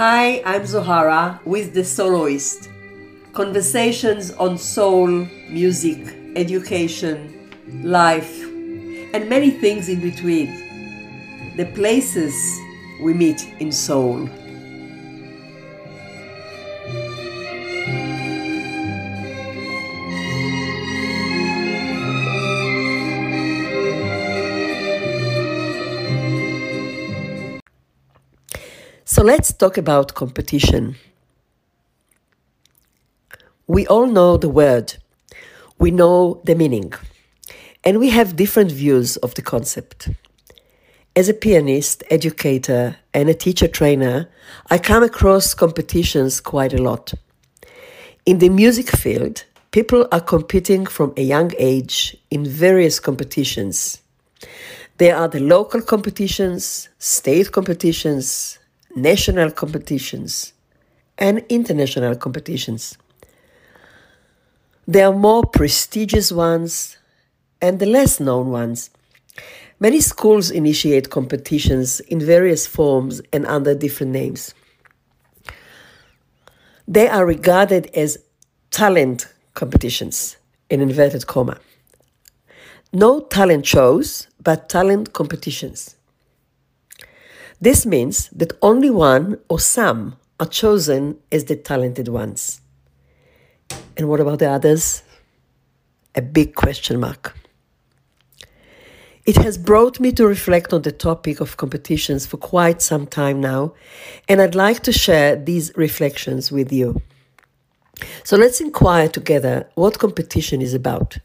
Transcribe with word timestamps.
Hi, 0.00 0.40
I'm 0.46 0.62
Zohara 0.62 1.44
with 1.44 1.74
The 1.74 1.84
Soloist. 1.84 2.70
Conversations 3.34 4.30
on 4.30 4.56
soul, 4.56 5.06
music, 5.50 6.16
education, 6.36 7.50
life, 7.82 8.42
and 8.42 9.28
many 9.28 9.50
things 9.50 9.90
in 9.90 10.00
between. 10.00 10.48
The 11.58 11.66
places 11.74 12.32
we 13.02 13.12
meet 13.12 13.46
in 13.60 13.70
soul. 13.70 14.26
So 29.20 29.26
let's 29.26 29.52
talk 29.52 29.76
about 29.76 30.14
competition. 30.14 30.96
We 33.66 33.86
all 33.86 34.06
know 34.06 34.38
the 34.38 34.48
word, 34.48 34.94
we 35.78 35.90
know 35.90 36.40
the 36.44 36.54
meaning, 36.54 36.94
and 37.84 37.98
we 37.98 38.08
have 38.08 38.34
different 38.34 38.72
views 38.72 39.18
of 39.18 39.34
the 39.34 39.42
concept. 39.42 40.08
As 41.14 41.28
a 41.28 41.34
pianist, 41.34 42.02
educator, 42.10 42.96
and 43.12 43.28
a 43.28 43.34
teacher 43.34 43.68
trainer, 43.68 44.30
I 44.70 44.78
come 44.78 45.02
across 45.02 45.52
competitions 45.52 46.40
quite 46.40 46.72
a 46.72 46.82
lot. 46.82 47.12
In 48.24 48.38
the 48.38 48.48
music 48.48 48.88
field, 48.88 49.44
people 49.70 50.08
are 50.12 50.22
competing 50.22 50.86
from 50.86 51.12
a 51.18 51.22
young 51.22 51.52
age 51.58 52.16
in 52.30 52.46
various 52.46 52.98
competitions. 52.98 54.00
There 54.96 55.14
are 55.14 55.28
the 55.28 55.40
local 55.40 55.82
competitions, 55.82 56.88
state 56.98 57.52
competitions, 57.52 58.59
national 58.96 59.50
competitions, 59.50 60.52
and 61.18 61.44
international 61.48 62.16
competitions. 62.16 62.96
There 64.86 65.06
are 65.06 65.16
more 65.16 65.44
prestigious 65.44 66.32
ones 66.32 66.96
and 67.62 67.78
the 67.78 67.86
less 67.86 68.18
known 68.18 68.50
ones. 68.50 68.90
Many 69.78 70.00
schools 70.00 70.50
initiate 70.50 71.10
competitions 71.10 72.00
in 72.00 72.20
various 72.20 72.66
forms 72.66 73.20
and 73.32 73.46
under 73.46 73.74
different 73.74 74.12
names. 74.12 74.54
They 76.88 77.08
are 77.08 77.24
regarded 77.24 77.86
as 77.94 78.18
talent 78.70 79.32
competitions, 79.54 80.36
in 80.68 80.80
inverted 80.80 81.26
comma. 81.26 81.58
No 82.92 83.20
talent 83.20 83.66
shows, 83.66 84.26
but 84.42 84.68
talent 84.68 85.12
competitions. 85.12 85.94
This 87.60 87.84
means 87.84 88.28
that 88.30 88.56
only 88.62 88.90
one 88.90 89.38
or 89.48 89.60
some 89.60 90.16
are 90.38 90.46
chosen 90.46 91.18
as 91.30 91.44
the 91.44 91.56
talented 91.56 92.08
ones. 92.08 92.60
And 93.96 94.08
what 94.08 94.20
about 94.20 94.38
the 94.38 94.50
others? 94.50 95.02
A 96.14 96.22
big 96.22 96.54
question 96.54 96.98
mark. 96.98 97.36
It 99.26 99.36
has 99.36 99.58
brought 99.58 100.00
me 100.00 100.12
to 100.12 100.26
reflect 100.26 100.72
on 100.72 100.82
the 100.82 100.92
topic 100.92 101.40
of 101.40 101.58
competitions 101.58 102.24
for 102.24 102.38
quite 102.38 102.80
some 102.80 103.06
time 103.06 103.40
now, 103.40 103.74
and 104.26 104.40
I'd 104.40 104.54
like 104.54 104.80
to 104.84 104.92
share 104.92 105.36
these 105.36 105.70
reflections 105.76 106.50
with 106.50 106.72
you. 106.72 107.02
So 108.24 108.38
let's 108.38 108.62
inquire 108.62 109.08
together 109.08 109.68
what 109.74 109.98
competition 109.98 110.62
is 110.62 110.72
about. 110.72 111.18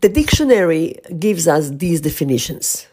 The 0.00 0.08
dictionary 0.08 0.96
gives 1.18 1.46
us 1.46 1.70
these 1.70 2.00
definitions. 2.00 2.88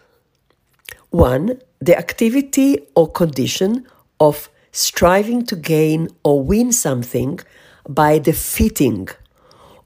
One, 1.10 1.62
the 1.80 1.98
activity 1.98 2.80
or 2.96 3.12
condition 3.12 3.88
of 4.20 4.50
striving 4.72 5.46
to 5.46 5.56
gain 5.56 6.10
or 6.24 6.44
win 6.44 6.72
something 6.72 7.40
by 7.88 8.20
defeating 8.20 9.08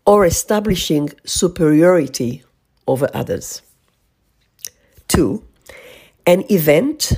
or 0.06 0.26
establishing 0.26 1.10
superiority 1.24 2.44
over 2.88 3.10
others. 3.14 3.62
Two, 5.08 5.46
an 6.26 6.44
event 6.52 7.14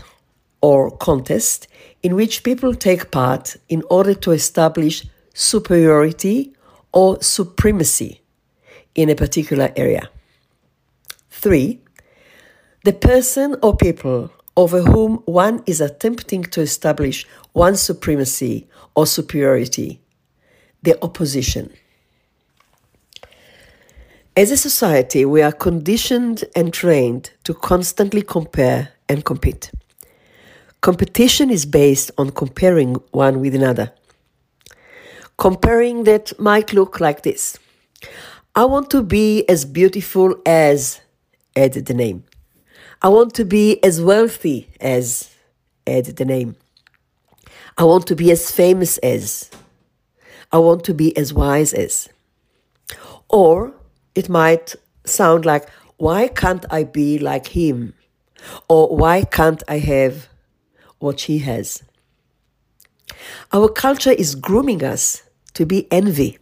or 0.61 0.91
contest 0.91 1.67
in 2.03 2.15
which 2.15 2.43
people 2.43 2.75
take 2.75 3.11
part 3.11 3.55
in 3.69 3.83
order 3.89 4.13
to 4.13 4.31
establish 4.31 5.05
superiority 5.33 6.53
or 6.93 7.21
supremacy 7.21 8.21
in 8.93 9.09
a 9.09 9.15
particular 9.15 9.71
area. 9.75 10.09
Three, 11.29 11.81
the 12.85 12.93
person 12.93 13.55
or 13.63 13.75
people 13.75 14.31
over 14.55 14.83
whom 14.83 15.15
one 15.25 15.63
is 15.65 15.81
attempting 15.81 16.43
to 16.43 16.61
establish 16.61 17.25
one's 17.55 17.81
supremacy 17.81 18.67
or 18.95 19.07
superiority, 19.07 19.99
the 20.83 20.95
opposition. 21.03 21.73
As 24.37 24.51
a 24.51 24.57
society, 24.57 25.25
we 25.25 25.41
are 25.41 25.51
conditioned 25.51 26.43
and 26.55 26.71
trained 26.71 27.31
to 27.45 27.55
constantly 27.55 28.21
compare 28.21 28.89
and 29.09 29.25
compete. 29.25 29.71
Competition 30.81 31.49
is 31.49 31.65
based 31.65 32.11
on 32.19 32.29
comparing 32.29 32.93
one 33.09 33.39
with 33.41 33.55
another. 33.55 33.93
Comparing 35.39 36.03
that 36.03 36.39
might 36.39 36.71
look 36.71 36.99
like 36.99 37.23
this 37.23 37.57
I 38.55 38.65
want 38.65 38.91
to 38.91 39.01
be 39.01 39.43
as 39.49 39.65
beautiful 39.65 40.35
as, 40.45 41.01
add 41.55 41.73
the 41.73 41.95
name. 41.95 42.25
I 43.01 43.09
want 43.09 43.33
to 43.35 43.45
be 43.45 43.83
as 43.83 44.01
wealthy 44.01 44.69
as, 44.79 45.29
add 45.85 46.05
the 46.05 46.25
name. 46.25 46.55
I 47.77 47.83
want 47.83 48.07
to 48.07 48.15
be 48.15 48.31
as 48.31 48.51
famous 48.51 48.97
as. 48.99 49.51
I 50.51 50.57
want 50.59 50.83
to 50.85 50.93
be 50.93 51.15
as 51.17 51.33
wise 51.33 51.73
as. 51.73 52.09
Or 53.29 53.73
it 54.15 54.29
might 54.29 54.75
sound 55.05 55.45
like, 55.45 55.69
why 55.97 56.27
can't 56.27 56.65
I 56.71 56.83
be 56.83 57.19
like 57.19 57.47
him? 57.47 57.93
Or 58.69 58.95
why 58.95 59.23
can't 59.23 59.63
I 59.67 59.79
have 59.79 60.27
what 60.99 61.19
she 61.19 61.39
has? 61.39 61.83
Our 63.51 63.69
culture 63.69 64.11
is 64.11 64.35
grooming 64.35 64.83
us 64.83 65.23
to 65.53 65.65
be 65.65 65.91
envy. 65.91 66.37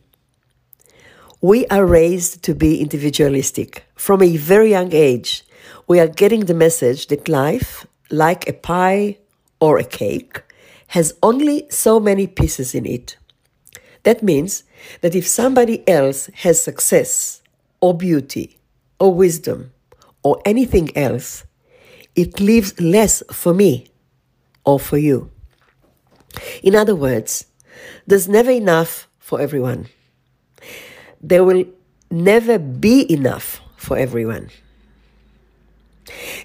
We 1.41 1.65
are 1.67 1.85
raised 1.85 2.43
to 2.43 2.55
be 2.55 2.79
individualistic 2.79 3.85
from 3.95 4.21
a 4.21 4.37
very 4.37 4.69
young 4.69 4.93
age 4.93 5.43
we 5.87 5.99
are 5.99 6.07
getting 6.07 6.45
the 6.45 6.53
message 6.53 7.07
that 7.07 7.27
life, 7.27 7.85
like 8.09 8.47
a 8.47 8.53
pie 8.53 9.17
or 9.59 9.77
a 9.77 9.83
cake, 9.83 10.41
has 10.87 11.13
only 11.23 11.65
so 11.69 11.99
many 11.99 12.27
pieces 12.27 12.75
in 12.75 12.85
it. 12.85 13.17
That 14.03 14.21
means 14.21 14.63
that 15.01 15.15
if 15.15 15.27
somebody 15.27 15.87
else 15.87 16.27
has 16.35 16.61
success 16.61 17.41
or 17.81 17.93
beauty 17.93 18.59
or 18.99 19.13
wisdom 19.13 19.71
or 20.23 20.41
anything 20.45 20.95
else, 20.95 21.45
it 22.15 22.39
leaves 22.39 22.79
less 22.79 23.23
for 23.31 23.53
me 23.53 23.87
or 24.65 24.79
for 24.79 24.97
you. 24.97 25.31
In 26.61 26.75
other 26.75 26.95
words, 26.95 27.45
there's 28.05 28.27
never 28.27 28.51
enough 28.51 29.07
for 29.19 29.41
everyone. 29.41 29.87
There 31.21 31.43
will 31.43 31.65
never 32.11 32.59
be 32.59 33.11
enough 33.11 33.61
for 33.77 33.97
everyone. 33.97 34.49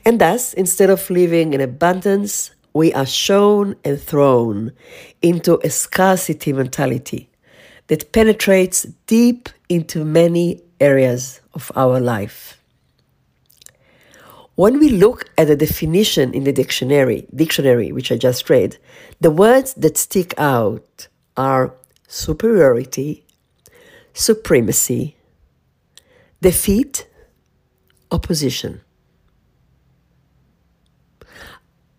And 0.04 0.20
thus, 0.20 0.52
instead 0.54 0.90
of 0.90 1.10
living 1.10 1.52
in 1.52 1.60
abundance, 1.60 2.50
we 2.72 2.92
are 2.92 3.06
shown 3.06 3.76
and 3.84 4.00
thrown 4.00 4.72
into 5.22 5.58
a 5.64 5.70
scarcity 5.70 6.52
mentality 6.52 7.28
that 7.88 8.12
penetrates 8.12 8.84
deep 9.06 9.48
into 9.68 10.04
many 10.04 10.62
areas 10.80 11.40
of 11.54 11.72
our 11.74 11.98
life. 11.98 12.60
When 14.54 14.80
we 14.80 14.88
look 14.90 15.30
at 15.38 15.46
the 15.46 15.56
definition 15.56 16.34
in 16.34 16.44
the 16.44 16.52
dictionary, 16.52 17.26
dictionary 17.34 17.92
which 17.92 18.10
I 18.10 18.16
just 18.16 18.50
read, 18.50 18.76
the 19.20 19.30
words 19.30 19.72
that 19.74 19.96
stick 19.96 20.34
out 20.36 21.08
are 21.36 21.74
superiority, 22.08 23.24
supremacy, 24.12 25.16
defeat, 26.40 27.06
opposition. 28.10 28.80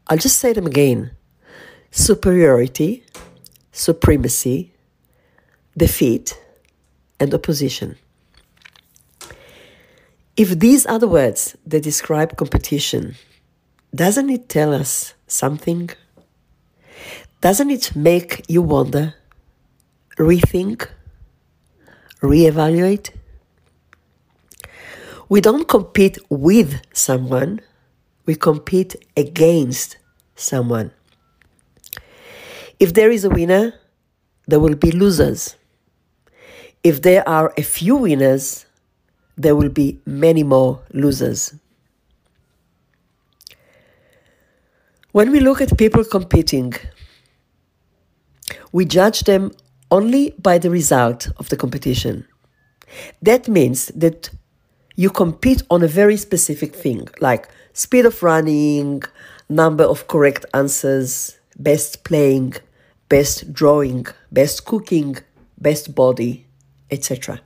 I'll 0.09 0.17
just 0.17 0.39
say 0.39 0.53
them 0.53 0.65
again 0.65 1.11
superiority, 1.91 3.03
supremacy, 3.71 4.73
defeat, 5.77 6.39
and 7.19 7.31
opposition. 7.31 7.95
If 10.35 10.57
these 10.57 10.87
are 10.87 10.97
the 10.97 11.07
words 11.07 11.55
that 11.67 11.83
describe 11.83 12.37
competition, 12.37 13.15
doesn't 13.93 14.31
it 14.31 14.49
tell 14.49 14.73
us 14.73 15.13
something? 15.27 15.91
Doesn't 17.41 17.69
it 17.69 17.95
make 17.95 18.43
you 18.47 18.63
wonder, 18.63 19.13
rethink, 20.17 20.87
reevaluate? 22.21 23.11
We 25.27 25.39
don't 25.39 25.67
compete 25.67 26.17
with 26.29 26.81
someone, 26.93 27.61
we 28.25 28.35
compete 28.35 28.95
against 29.15 29.98
someone. 30.39 30.91
If 32.79 32.93
there 32.93 33.11
is 33.11 33.25
a 33.25 33.29
winner, 33.29 33.73
there 34.47 34.59
will 34.59 34.75
be 34.75 34.91
losers. 34.91 35.55
If 36.83 37.01
there 37.01 37.27
are 37.27 37.53
a 37.57 37.61
few 37.61 37.97
winners, 37.97 38.65
there 39.37 39.55
will 39.55 39.69
be 39.69 39.99
many 40.05 40.43
more 40.43 40.81
losers. 40.93 41.53
When 45.11 45.31
we 45.31 45.39
look 45.39 45.59
at 45.59 45.77
people 45.77 46.03
competing, 46.03 46.73
we 48.71 48.85
judge 48.85 49.21
them 49.21 49.51
only 49.91 50.35
by 50.37 50.57
the 50.57 50.69
result 50.69 51.29
of 51.37 51.49
the 51.49 51.57
competition. 51.57 52.27
That 53.21 53.47
means 53.47 53.87
that 53.87 54.29
you 54.95 55.09
compete 55.09 55.63
on 55.69 55.83
a 55.83 55.87
very 55.87 56.17
specific 56.17 56.75
thing, 56.75 57.07
like 57.19 57.47
speed 57.73 58.05
of 58.05 58.21
running, 58.21 59.01
number 59.49 59.83
of 59.83 60.07
correct 60.07 60.45
answers, 60.53 61.37
best 61.57 62.03
playing, 62.03 62.53
best 63.09 63.51
drawing, 63.51 64.05
best 64.31 64.65
cooking, 64.65 65.17
best 65.57 65.95
body, 65.95 66.45
etc. 66.91 67.41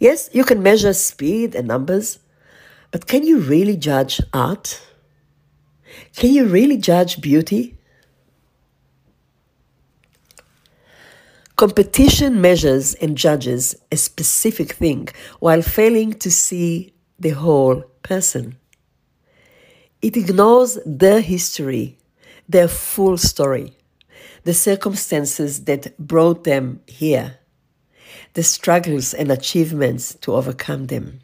Yes, 0.00 0.30
you 0.32 0.44
can 0.44 0.62
measure 0.62 0.94
speed 0.94 1.54
and 1.54 1.68
numbers, 1.68 2.18
but 2.90 3.06
can 3.06 3.22
you 3.24 3.38
really 3.38 3.76
judge 3.76 4.20
art? 4.32 4.80
Can 6.16 6.32
you 6.32 6.46
really 6.46 6.78
judge 6.78 7.20
beauty? 7.20 7.76
Competition 11.56 12.40
measures 12.40 12.94
and 12.94 13.16
judges 13.16 13.76
a 13.92 13.96
specific 13.96 14.72
thing 14.72 15.08
while 15.38 15.62
failing 15.62 16.12
to 16.14 16.30
see 16.30 16.92
the 17.18 17.30
whole 17.30 17.82
person. 18.02 18.56
It 20.02 20.16
ignores 20.16 20.78
their 20.84 21.20
history, 21.20 21.96
their 22.48 22.66
full 22.66 23.16
story, 23.16 23.72
the 24.42 24.52
circumstances 24.52 25.64
that 25.64 25.96
brought 25.96 26.42
them 26.42 26.80
here, 26.86 27.38
the 28.34 28.42
struggles 28.42 29.14
and 29.14 29.30
achievements 29.30 30.14
to 30.16 30.34
overcome 30.34 30.88
them. 30.88 31.20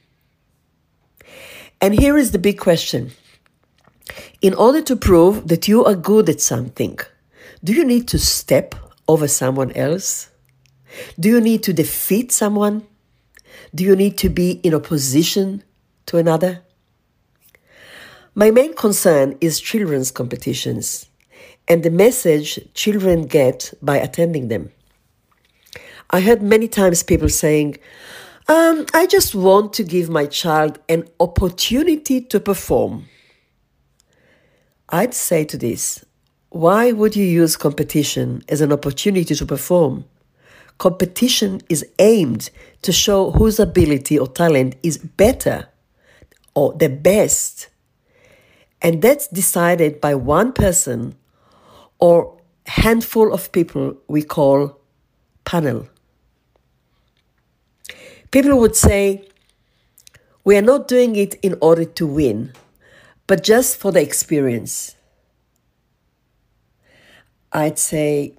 And 1.80 1.94
here 1.94 2.16
is 2.16 2.30
the 2.30 2.38
big 2.38 2.58
question. 2.58 3.10
In 4.40 4.54
order 4.54 4.80
to 4.82 4.96
prove 4.96 5.48
that 5.48 5.66
you 5.66 5.84
are 5.84 5.96
good 5.96 6.28
at 6.28 6.40
something, 6.40 6.98
do 7.64 7.72
you 7.72 7.84
need 7.84 8.06
to 8.08 8.18
step 8.18 8.76
over 9.08 9.26
someone 9.26 9.72
else? 9.72 10.30
Do 11.18 11.28
you 11.28 11.40
need 11.40 11.64
to 11.64 11.72
defeat 11.72 12.30
someone? 12.30 12.86
Do 13.74 13.82
you 13.82 13.96
need 13.96 14.16
to 14.18 14.28
be 14.28 14.52
in 14.62 14.74
opposition 14.74 15.64
to 16.06 16.18
another? 16.18 16.62
My 18.38 18.52
main 18.52 18.72
concern 18.72 19.36
is 19.40 19.58
children's 19.58 20.12
competitions 20.12 21.06
and 21.66 21.82
the 21.82 21.90
message 21.90 22.60
children 22.72 23.22
get 23.22 23.74
by 23.82 23.96
attending 23.96 24.46
them. 24.46 24.70
I 26.10 26.20
heard 26.20 26.40
many 26.40 26.68
times 26.68 27.02
people 27.02 27.30
saying, 27.30 27.78
um, 28.46 28.86
I 28.94 29.06
just 29.06 29.34
want 29.34 29.72
to 29.72 29.82
give 29.82 30.08
my 30.08 30.26
child 30.26 30.78
an 30.88 31.08
opportunity 31.18 32.20
to 32.20 32.38
perform. 32.38 33.06
I'd 34.88 35.14
say 35.14 35.44
to 35.44 35.58
this, 35.58 36.04
why 36.50 36.92
would 36.92 37.16
you 37.16 37.24
use 37.24 37.56
competition 37.56 38.44
as 38.48 38.60
an 38.60 38.72
opportunity 38.72 39.34
to 39.34 39.46
perform? 39.46 40.04
Competition 40.78 41.60
is 41.68 41.84
aimed 41.98 42.50
to 42.82 42.92
show 42.92 43.32
whose 43.32 43.58
ability 43.58 44.16
or 44.16 44.28
talent 44.28 44.76
is 44.84 44.96
better 44.96 45.66
or 46.54 46.72
the 46.74 46.88
best. 46.88 47.70
And 48.80 49.02
that's 49.02 49.26
decided 49.28 50.00
by 50.00 50.14
one 50.14 50.52
person 50.52 51.16
or 51.98 52.38
handful 52.66 53.32
of 53.32 53.50
people 53.52 53.96
we 54.06 54.22
call 54.22 54.78
panel. 55.44 55.88
People 58.30 58.58
would 58.58 58.76
say, 58.76 59.26
we 60.44 60.56
are 60.56 60.62
not 60.62 60.86
doing 60.88 61.16
it 61.16 61.34
in 61.42 61.56
order 61.60 61.84
to 61.84 62.06
win, 62.06 62.52
but 63.26 63.42
just 63.42 63.76
for 63.76 63.90
the 63.90 64.00
experience. 64.02 64.94
I'd 67.52 67.78
say 67.78 68.34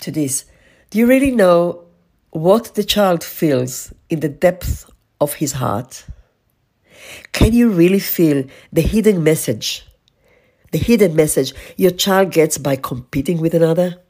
to 0.00 0.10
this 0.10 0.44
Do 0.90 0.98
you 0.98 1.06
really 1.06 1.30
know 1.30 1.84
what 2.30 2.74
the 2.74 2.84
child 2.84 3.22
feels 3.22 3.92
in 4.08 4.20
the 4.20 4.28
depth 4.28 4.90
of 5.20 5.34
his 5.34 5.52
heart? 5.52 6.04
Can 7.32 7.52
you 7.52 7.70
really 7.70 7.98
feel 7.98 8.44
the 8.72 8.80
hidden 8.80 9.22
message, 9.22 9.86
the 10.72 10.78
hidden 10.78 11.14
message 11.14 11.52
your 11.76 11.90
child 11.90 12.32
gets 12.32 12.58
by 12.58 12.76
competing 12.76 13.40
with 13.40 13.54
another? 13.54 14.00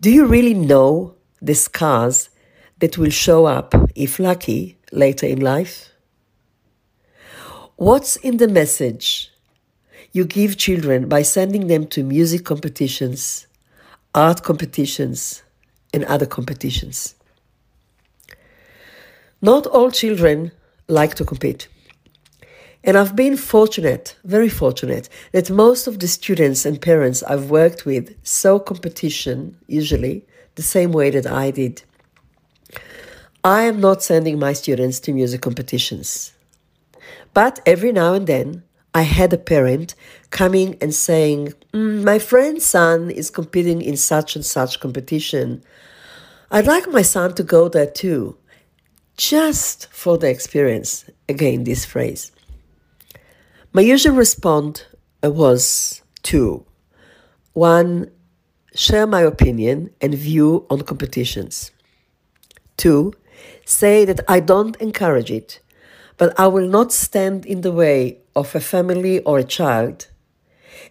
Do 0.00 0.10
you 0.10 0.26
really 0.26 0.54
know 0.54 1.14
the 1.42 1.54
scars 1.54 2.30
that 2.78 2.96
will 2.98 3.10
show 3.10 3.46
up, 3.46 3.74
if 3.94 4.18
lucky, 4.18 4.78
later 4.92 5.26
in 5.26 5.40
life? 5.40 5.90
What's 7.76 8.16
in 8.16 8.38
the 8.38 8.48
message 8.48 9.30
you 10.12 10.24
give 10.24 10.56
children 10.56 11.08
by 11.08 11.22
sending 11.22 11.66
them 11.66 11.86
to 11.86 12.02
music 12.02 12.44
competitions, 12.44 13.46
art 14.14 14.42
competitions, 14.42 15.42
and 15.92 16.04
other 16.04 16.26
competitions. 16.26 17.14
Not 19.40 19.66
all 19.66 19.90
children 19.90 20.52
like 20.88 21.14
to 21.16 21.24
compete. 21.24 21.68
And 22.84 22.96
I've 22.96 23.16
been 23.16 23.36
fortunate, 23.36 24.16
very 24.24 24.48
fortunate, 24.48 25.08
that 25.32 25.50
most 25.50 25.86
of 25.86 25.98
the 25.98 26.08
students 26.08 26.64
and 26.64 26.80
parents 26.80 27.22
I've 27.22 27.50
worked 27.50 27.84
with 27.84 28.16
saw 28.24 28.58
competition, 28.58 29.56
usually, 29.66 30.24
the 30.54 30.62
same 30.62 30.92
way 30.92 31.10
that 31.10 31.26
I 31.26 31.50
did. 31.50 31.82
I 33.44 33.62
am 33.62 33.80
not 33.80 34.02
sending 34.02 34.38
my 34.38 34.52
students 34.52 35.00
to 35.00 35.12
music 35.12 35.42
competitions. 35.42 36.32
But 37.34 37.60
every 37.66 37.92
now 37.92 38.14
and 38.14 38.26
then, 38.26 38.62
I 38.94 39.02
had 39.02 39.32
a 39.32 39.38
parent 39.38 39.94
coming 40.30 40.76
and 40.80 40.94
saying, 40.94 41.52
mm, 41.72 42.02
My 42.02 42.18
friend's 42.18 42.64
son 42.64 43.10
is 43.10 43.30
competing 43.30 43.82
in 43.82 43.96
such 43.96 44.34
and 44.34 44.44
such 44.44 44.80
competition. 44.80 45.62
I'd 46.50 46.66
like 46.66 46.88
my 46.88 47.02
son 47.02 47.34
to 47.34 47.42
go 47.42 47.68
there 47.68 47.86
too, 47.86 48.36
just 49.18 49.88
for 49.92 50.16
the 50.16 50.30
experience. 50.30 51.04
Again, 51.28 51.64
this 51.64 51.84
phrase. 51.84 52.32
My 53.72 53.82
usual 53.82 54.14
response 54.14 54.84
uh, 55.22 55.30
was 55.30 56.00
two. 56.22 56.64
One, 57.52 58.10
share 58.74 59.06
my 59.06 59.20
opinion 59.20 59.90
and 60.00 60.14
view 60.14 60.66
on 60.70 60.82
competitions. 60.82 61.72
Two, 62.76 63.12
say 63.66 64.04
that 64.04 64.20
I 64.28 64.38
don't 64.38 64.76
encourage 64.76 65.32
it, 65.32 65.60
but 66.16 66.38
I 66.38 66.46
will 66.46 66.68
not 66.68 66.92
stand 66.92 67.44
in 67.44 67.62
the 67.62 67.72
way 67.72 68.18
of 68.36 68.54
a 68.54 68.60
family 68.60 69.18
or 69.24 69.38
a 69.38 69.44
child 69.44 70.06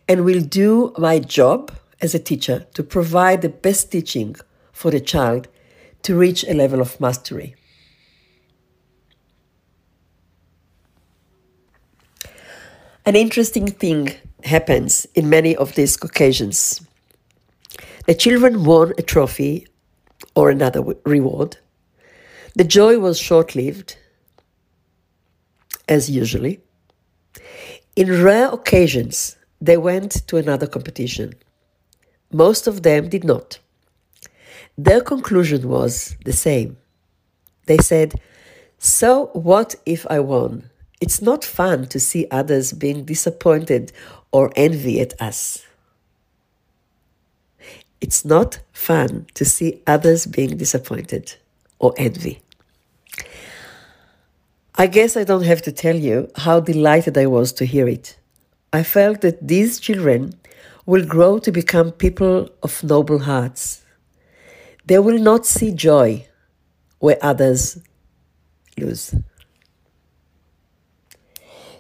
and 0.08 0.26
will 0.26 0.42
do 0.42 0.94
my 0.98 1.20
job 1.20 1.72
as 2.02 2.14
a 2.14 2.20
teacher 2.20 2.68
to 2.74 2.84
provide 2.84 3.42
the 3.42 3.50
best 3.50 3.90
teaching 3.90 4.36
for 4.74 4.92
the 4.92 5.00
child 5.00 5.48
to 6.04 6.16
reach 6.16 6.44
a 6.44 6.54
level 6.54 6.82
of 6.82 7.00
mastery. 7.00 7.56
An 13.08 13.16
interesting 13.16 13.68
thing 13.68 14.12
happens 14.44 15.08
in 15.16 15.30
many 15.30 15.56
of 15.56 15.76
these 15.76 15.96
occasions. 16.04 16.82
The 18.06 18.14
children 18.14 18.66
won 18.66 18.92
a 18.98 19.02
trophy 19.02 19.66
or 20.36 20.50
another 20.50 20.82
reward. 21.06 21.56
The 22.58 22.66
joy 22.66 23.00
was 23.00 23.18
short 23.18 23.56
lived, 23.56 23.96
as 25.88 26.10
usually. 26.10 26.60
In 27.96 28.22
rare 28.26 28.50
occasions, 28.50 29.38
they 29.62 29.78
went 29.78 30.28
to 30.28 30.36
another 30.36 30.68
competition. 30.68 31.36
Most 32.30 32.68
of 32.68 32.84
them 32.84 33.08
did 33.08 33.24
not. 33.24 33.60
Their 34.78 35.00
conclusion 35.00 35.70
was 35.70 36.18
the 36.26 36.34
same. 36.34 36.76
They 37.68 37.78
said, 37.78 38.20
So 38.78 39.28
what 39.28 39.76
if 39.86 40.06
I 40.10 40.20
won? 40.20 40.72
It's 41.00 41.22
not 41.22 41.44
fun 41.44 41.88
to 41.88 42.00
see 42.00 42.28
others 42.32 42.74
being 42.74 43.06
disappointed 43.06 43.92
or 44.32 44.52
envy 44.56 45.00
at 45.00 45.20
us. 45.22 45.64
It's 48.02 48.26
not 48.26 48.60
fun 48.74 49.28
to 49.34 49.46
see 49.46 49.82
others 49.86 50.26
being 50.26 50.58
disappointed 50.58 51.36
or 51.80 51.94
envy. 51.98 52.42
I 54.76 54.88
guess 54.88 55.18
I 55.18 55.24
don't 55.24 55.44
have 55.44 55.62
to 55.64 55.72
tell 55.72 55.96
you 55.96 56.30
how 56.36 56.60
delighted 56.60 57.18
I 57.18 57.26
was 57.26 57.52
to 57.54 57.66
hear 57.66 57.88
it. 57.88 58.18
I 58.72 58.84
felt 58.84 59.22
that 59.22 59.48
these 59.48 59.80
children 59.80 60.34
will 60.86 61.06
grow 61.06 61.40
to 61.40 61.52
become 61.52 61.92
people 61.92 62.50
of 62.62 62.84
noble 62.84 63.20
hearts. 63.20 63.84
They 64.86 65.00
will 65.00 65.18
not 65.18 65.46
see 65.46 65.72
joy 65.74 66.28
where 67.00 67.18
others 67.22 67.80
lose. 68.78 69.16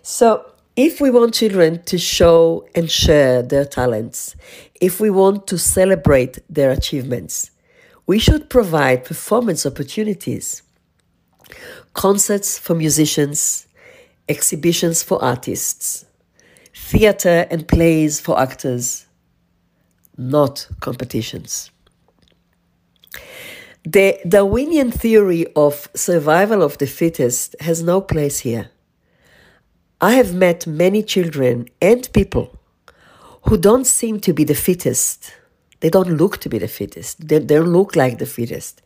So, 0.10 0.46
If 0.78 1.02
we 1.02 1.10
want 1.10 1.34
children 1.34 1.82
to 1.86 1.98
show 1.98 2.70
and 2.76 2.90
share 2.90 3.42
their 3.42 3.66
talents, 3.66 4.36
if 4.80 5.00
we 5.00 5.10
want 5.10 5.48
to 5.48 5.58
celebrate 5.58 6.38
their 6.48 6.70
achievements, 6.70 7.50
we 8.06 8.20
should 8.20 8.48
provide 8.48 9.04
performance 9.04 9.66
opportunities, 9.66 10.62
concerts 11.94 12.60
for 12.60 12.76
musicians, 12.76 13.68
exhibitions 14.30 15.02
for 15.02 15.22
artists, 15.22 16.06
theater 16.76 17.48
and 17.50 17.68
plays 17.68 18.20
for 18.20 18.40
actors, 18.40 19.08
not 20.16 20.68
competitions. 20.80 21.72
The 23.84 24.20
Darwinian 24.28 24.92
theory 24.92 25.48
of 25.56 25.90
survival 25.96 26.62
of 26.62 26.78
the 26.78 26.88
fittest 26.88 27.56
has 27.62 27.82
no 27.82 28.00
place 28.00 28.40
here. 28.42 28.70
I 30.00 30.14
have 30.14 30.34
met 30.34 30.68
many 30.68 31.02
children 31.02 31.70
and 31.82 32.08
people 32.14 32.56
who 33.44 33.58
don't 33.58 33.86
seem 33.86 34.20
to 34.20 34.34
be 34.34 34.44
the 34.44 34.54
fittest. 34.54 35.34
They 35.80 35.90
don't 35.90 36.18
look 36.18 36.38
to 36.42 36.50
be 36.50 36.60
the 36.60 36.68
fittest. 36.68 37.28
They 37.28 37.40
don't 37.40 37.74
look 37.74 37.96
like 37.96 38.20
the 38.20 38.28
fittest. 38.28 38.84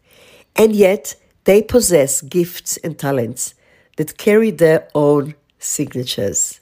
And 0.55 0.73
yet, 0.73 1.15
they 1.43 1.63
possess 1.63 2.21
gifts 2.21 2.77
and 2.77 2.97
talents 2.97 3.55
that 3.97 4.17
carry 4.17 4.51
their 4.51 4.87
own 4.95 5.35
signatures. 5.59 6.61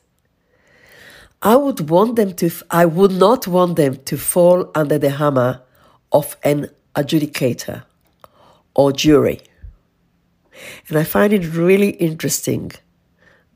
I 1.44 1.56
would 1.56 1.90
want 1.90 2.16
them 2.16 2.34
to, 2.34 2.50
I 2.72 2.86
would 2.86 3.12
not 3.12 3.48
want 3.48 3.76
them 3.76 3.98
to 3.98 4.18
fall 4.18 4.72
under 4.74 4.98
the 4.98 5.12
hammer 5.12 5.62
of 6.12 6.38
an 6.44 6.70
adjudicator 6.96 7.84
or 8.74 8.92
jury. 8.92 9.42
And 10.88 10.98
I 10.98 11.04
find 11.04 11.34
it 11.34 11.54
really 11.54 11.92
interesting 11.92 12.72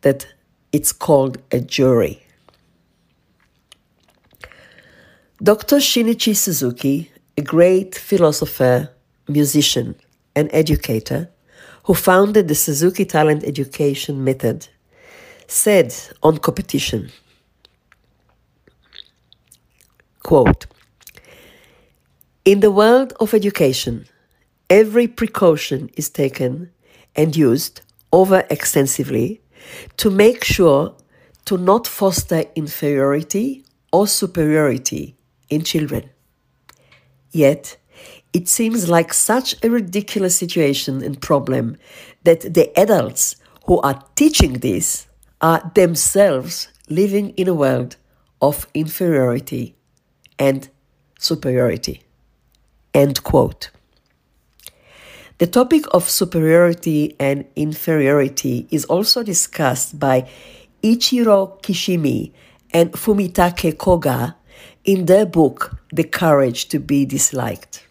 that 0.01 0.27
it's 0.73 0.91
called 0.91 1.37
a 1.51 1.59
jury. 1.59 2.23
Dr. 5.41 5.77
Shinichi 5.77 6.35
Suzuki, 6.35 7.11
a 7.37 7.41
great 7.41 7.93
philosopher, 7.93 8.89
musician, 9.27 9.95
and 10.35 10.49
educator 10.51 11.29
who 11.83 11.93
founded 11.93 12.47
the 12.47 12.55
Suzuki 12.55 13.05
Talent 13.05 13.43
Education 13.43 14.23
Method, 14.23 14.67
said 15.47 15.93
on 16.23 16.37
competition, 16.39 17.11
quote, 20.23 20.65
In 22.45 22.61
the 22.61 22.71
world 22.71 23.13
of 23.19 23.33
education, 23.33 24.07
every 24.69 25.07
precaution 25.07 25.89
is 25.95 26.09
taken 26.09 26.71
and 27.15 27.35
used 27.35 27.81
over 28.11 28.45
extensively 28.49 29.42
to 29.97 30.09
make 30.09 30.43
sure 30.43 30.95
to 31.45 31.57
not 31.57 31.87
foster 31.87 32.43
inferiority 32.55 33.65
or 33.91 34.07
superiority 34.07 35.15
in 35.49 35.63
children. 35.63 36.09
Yet, 37.31 37.77
it 38.33 38.47
seems 38.47 38.89
like 38.89 39.13
such 39.13 39.55
a 39.63 39.69
ridiculous 39.69 40.35
situation 40.35 41.03
and 41.03 41.21
problem 41.21 41.77
that 42.23 42.41
the 42.53 42.77
adults 42.77 43.35
who 43.65 43.79
are 43.81 44.03
teaching 44.15 44.53
this 44.53 45.07
are 45.41 45.71
themselves 45.75 46.69
living 46.89 47.29
in 47.31 47.47
a 47.47 47.53
world 47.53 47.97
of 48.41 48.67
inferiority 48.73 49.75
and 50.39 50.69
superiority. 51.19 52.01
End 52.93 53.23
quote. 53.23 53.69
The 55.39 55.47
topic 55.47 55.85
of 55.91 56.09
superiority 56.09 57.15
and 57.19 57.45
inferiority 57.55 58.67
is 58.69 58.85
also 58.85 59.23
discussed 59.23 59.99
by 59.99 60.29
Ichiro 60.83 61.61
Kishimi 61.63 62.31
and 62.71 62.91
Fumitake 62.91 63.77
Koga 63.77 64.35
in 64.83 65.05
their 65.05 65.25
book 65.25 65.75
The 65.91 66.03
Courage 66.03 66.67
to 66.69 66.79
be 66.79 67.05
Disliked. 67.05 67.87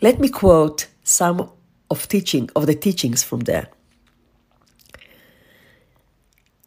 Let 0.00 0.20
me 0.20 0.28
quote 0.28 0.86
some 1.04 1.50
of 1.90 2.08
teaching 2.08 2.48
of 2.56 2.66
the 2.66 2.74
teachings 2.74 3.22
from 3.22 3.40
there. 3.40 3.68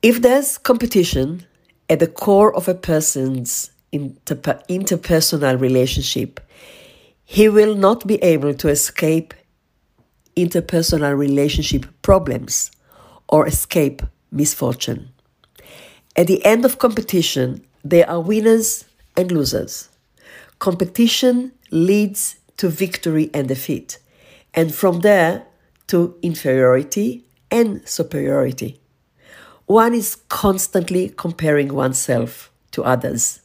If 0.01 0.21
there's 0.21 0.57
competition 0.57 1.45
at 1.89 1.99
the 1.99 2.07
core 2.07 2.55
of 2.55 2.67
a 2.67 2.73
person's 2.75 3.71
interper- 3.93 4.65
interpersonal 4.67 5.59
relationship, 5.59 6.39
he 7.23 7.49
will 7.49 7.75
not 7.75 8.05
be 8.07 8.15
able 8.23 8.53
to 8.55 8.67
escape 8.67 9.33
interpersonal 10.35 11.17
relationship 11.17 11.85
problems 12.01 12.71
or 13.27 13.47
escape 13.47 14.01
misfortune. 14.31 15.09
At 16.15 16.27
the 16.27 16.43
end 16.45 16.65
of 16.65 16.77
competition, 16.77 17.65
there 17.83 18.09
are 18.09 18.19
winners 18.19 18.85
and 19.15 19.31
losers. 19.31 19.89
Competition 20.59 21.53
leads 21.71 22.35
to 22.57 22.69
victory 22.69 23.29
and 23.33 23.47
defeat, 23.47 23.97
and 24.53 24.73
from 24.73 24.99
there 24.99 25.45
to 25.87 26.15
inferiority 26.21 27.25
and 27.49 27.87
superiority. 27.87 28.79
One 29.65 29.93
is 29.93 30.17
constantly 30.27 31.09
comparing 31.09 31.73
oneself 31.73 32.51
to 32.71 32.83
others. 32.83 33.41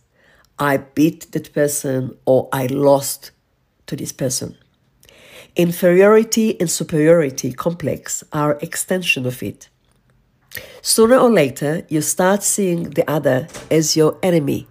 I 0.58 0.78
beat 0.78 1.32
that 1.32 1.52
person 1.52 2.16
or 2.24 2.48
I 2.52 2.66
lost 2.66 3.30
to 3.86 3.96
this 3.96 4.12
person. 4.12 4.56
Inferiority 5.56 6.60
and 6.60 6.70
superiority 6.70 7.50
complex 7.50 8.22
are 8.30 8.58
extension 8.60 9.24
of 9.24 9.42
it. 9.42 9.70
Sooner 10.82 11.16
or 11.16 11.30
later, 11.30 11.86
you 11.88 12.02
start 12.02 12.42
seeing 12.42 12.90
the 12.90 13.10
other 13.10 13.48
as 13.70 13.96
your 13.96 14.18
enemy. 14.22 14.68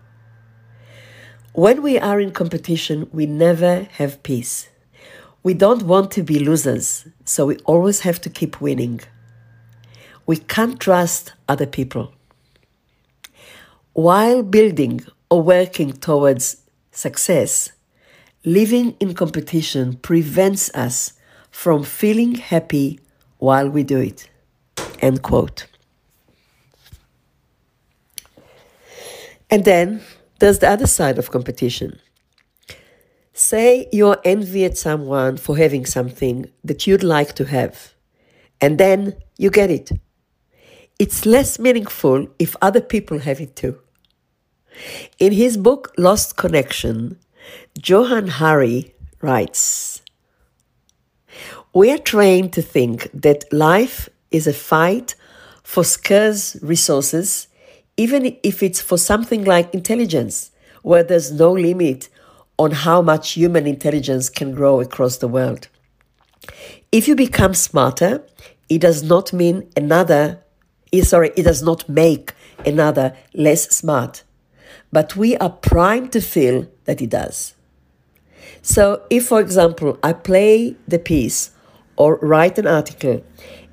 When 1.54 1.82
we 1.82 1.98
are 1.98 2.20
in 2.20 2.32
competition, 2.32 3.10
we 3.12 3.26
never 3.26 3.88
have 3.94 4.22
peace. 4.22 4.70
We 5.42 5.56
don't 5.56 5.82
want 5.84 6.12
to 6.12 6.24
be 6.24 6.38
losers, 6.38 7.08
so 7.24 7.48
we 7.48 7.58
always 7.66 8.02
have 8.02 8.22
to 8.22 8.30
keep 8.30 8.62
winning. 8.62 9.02
We 10.28 10.38
can't 10.38 10.80
trust 10.80 11.34
other 11.50 11.66
people. 11.66 12.14
While 13.94 14.44
building 14.44 15.04
or 15.32 15.42
working 15.42 15.94
towards 15.94 16.58
success, 16.92 17.72
living 18.46 18.96
in 19.00 19.16
competition 19.16 19.96
prevents 19.96 20.70
us 20.76 21.14
from 21.50 21.84
feeling 21.84 22.36
happy 22.36 23.00
while 23.40 23.68
we 23.68 23.84
do 23.84 24.00
it. 24.00 24.30
End 25.00 25.22
quote. 25.24 25.66
And 29.50 29.66
then 29.66 30.02
there's 30.40 30.60
the 30.60 30.70
other 30.70 30.88
side 30.88 31.18
of 31.18 31.32
competition. 31.32 32.00
Say 33.34 33.90
you're 33.92 34.20
envy 34.24 34.64
at 34.64 34.78
someone 34.78 35.38
for 35.38 35.58
having 35.58 35.86
something 35.86 36.50
that 36.64 36.88
you'd 36.88 37.04
like 37.04 37.36
to 37.36 37.46
have, 37.46 37.94
and 38.62 38.78
then 38.78 39.16
you 39.38 39.50
get 39.50 39.70
it. 39.70 39.92
It's 41.00 41.26
less 41.26 41.60
meaningful 41.60 42.28
if 42.40 42.56
other 42.62 42.80
people 42.80 43.20
have 43.20 43.42
it 43.42 43.56
too. 43.56 43.80
In 45.20 45.34
his 45.34 45.58
book 45.58 45.94
Lost 45.98 46.38
Connection, 46.38 47.20
Johann 47.84 48.28
Hari 48.28 48.94
writes 49.22 50.02
We 51.74 51.92
are 51.92 51.98
trained 51.98 52.54
to 52.54 52.62
think 52.62 53.10
that 53.14 53.52
life 53.52 54.10
is 54.32 54.48
a 54.48 54.54
fight 54.54 55.16
for 55.64 55.84
scarce 55.84 56.56
resources, 56.62 57.48
even 57.98 58.38
if 58.44 58.62
it's 58.62 58.82
for 58.82 58.98
something 58.98 59.44
like 59.44 59.74
intelligence, 59.74 60.52
where 60.84 61.04
there's 61.04 61.32
no 61.32 61.52
limit 61.52 62.10
on 62.58 62.72
how 62.72 63.02
much 63.02 63.32
human 63.32 63.68
intelligence 63.68 64.30
can 64.30 64.54
grow 64.54 64.80
across 64.80 65.18
the 65.18 65.28
world. 65.28 65.68
If 66.92 67.08
you 67.08 67.16
become 67.16 67.54
smarter, 67.54 68.24
it 68.70 68.80
does 68.80 69.04
not 69.04 69.34
mean 69.34 69.70
another, 69.76 70.42
sorry, 71.04 71.32
it 71.36 71.44
does 71.44 71.62
not 71.62 71.90
make 71.90 72.34
another 72.66 73.16
less 73.34 73.70
smart. 73.76 74.24
But 74.96 75.18
we 75.18 75.36
are 75.44 75.50
primed 75.50 76.14
to 76.14 76.22
feel 76.22 76.70
that 76.86 77.02
it 77.02 77.10
does. 77.10 77.54
So, 78.62 79.02
if, 79.10 79.28
for 79.28 79.42
example, 79.42 80.00
I 80.02 80.14
play 80.14 80.78
the 80.88 81.00
piece 81.00 81.52
or 81.98 82.16
write 82.22 82.58
an 82.58 82.66
article, 82.66 83.22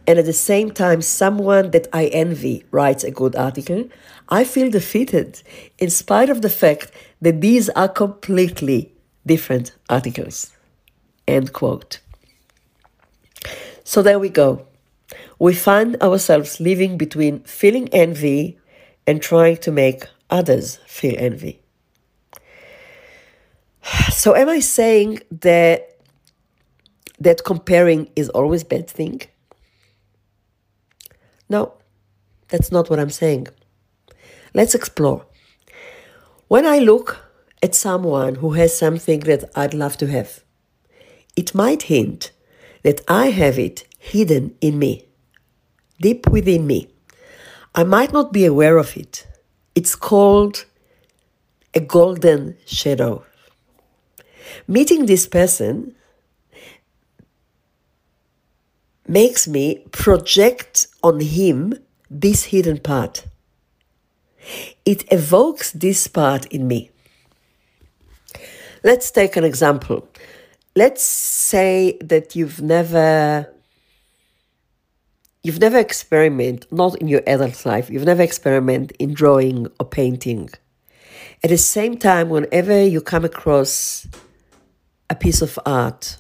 and 0.05 0.19
at 0.19 0.25
the 0.25 0.33
same 0.33 0.73
time, 0.73 1.01
someone 1.01 1.71
that 1.71 1.87
I 1.93 2.07
envy 2.07 2.65
writes 2.73 3.05
a 3.05 3.13
good 3.13 3.37
article, 3.37 3.89
I 4.31 4.43
feel 4.43 4.69
defeated 4.69 5.41
in 5.79 5.91
spite 5.91 6.29
of 6.29 6.43
the 6.43 6.51
fact 6.51 6.91
that 7.21 7.41
these 7.41 7.69
are 7.69 7.89
completely 7.89 8.93
different 9.25 9.77
articles. 9.89 10.51
End 11.29 11.53
quote. 11.53 12.01
So 13.85 14.03
there 14.03 14.19
we 14.19 14.29
go. 14.29 14.67
We 15.39 15.55
find 15.55 16.03
ourselves 16.03 16.59
living 16.59 16.99
between 16.99 17.45
feeling 17.45 17.89
envy 17.91 18.59
and 19.07 19.23
trying 19.23 19.59
to 19.59 19.71
make 19.71 20.09
others 20.33 20.79
feel 20.87 21.15
envy. 21.19 21.61
So 24.13 24.35
am 24.35 24.49
I 24.49 24.61
saying 24.61 25.21
that 25.31 25.99
that 27.19 27.45
comparing 27.45 28.11
is 28.17 28.29
always 28.31 28.65
bad 28.65 28.89
thing? 28.89 29.21
No, 31.49 31.75
that's 32.49 32.73
not 32.73 32.89
what 32.89 32.99
I'm 32.99 33.11
saying. 33.11 33.49
Let's 34.55 34.75
explore. 34.75 35.25
When 36.49 36.67
I 36.67 36.79
look 36.79 37.25
at 37.63 37.75
someone 37.75 38.37
who 38.37 38.53
has 38.53 38.77
something 38.77 39.21
that 39.21 39.45
I'd 39.55 39.75
love 39.75 39.97
to 39.99 40.07
have, 40.07 40.43
it 41.37 41.55
might 41.55 41.83
hint 41.83 42.33
that 42.83 43.01
I 43.09 43.27
have 43.31 43.59
it 43.59 43.87
hidden 43.99 44.55
in 44.61 44.79
me, 44.79 45.07
deep 46.01 46.29
within 46.29 46.67
me. 46.67 46.89
I 47.75 47.85
might 47.85 48.13
not 48.13 48.33
be 48.33 48.45
aware 48.45 48.79
of 48.79 48.97
it. 48.97 49.27
It's 49.75 49.95
called 49.95 50.67
a 51.75 51.81
golden 51.81 52.57
shadow. 52.67 53.25
Meeting 54.69 55.07
this 55.07 55.27
person 55.27 55.95
makes 59.09 59.49
me 59.49 59.85
project 59.91 60.87
on 61.03 61.21
him 61.21 61.75
this 62.11 62.45
hidden 62.45 62.79
part. 62.79 63.25
It 64.85 65.05
evokes 65.13 65.73
this 65.73 66.07
part 66.07 66.47
in 66.47 66.69
me. 66.69 66.91
Let's 68.85 69.11
take 69.11 69.37
an 69.37 69.45
example. 69.45 70.09
Let's 70.75 71.03
say 71.03 71.99
that 72.03 72.35
you've 72.35 72.61
never 72.61 73.52
you've 75.43 75.61
never 75.61 75.79
experimented, 75.79 76.71
not 76.71 76.97
in 76.97 77.09
your 77.09 77.23
adult 77.27 77.67
life, 77.67 77.91
you've 77.91 78.05
never 78.05 78.23
experimented 78.23 78.97
in 78.99 79.13
drawing 79.13 79.67
or 79.79 79.87
painting. 79.87 80.51
At 81.43 81.51
the 81.51 81.59
same 81.59 81.97
time, 81.97 82.29
whenever 82.29 82.85
you 82.85 83.01
come 83.01 83.25
across 83.25 84.07
a 85.11 85.15
piece 85.15 85.43
of 85.43 85.59
art 85.67 86.17